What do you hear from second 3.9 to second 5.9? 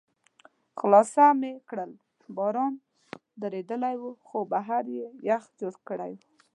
و، خو بهر یې یخ جوړ